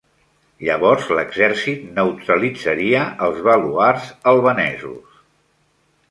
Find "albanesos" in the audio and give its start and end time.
4.33-5.21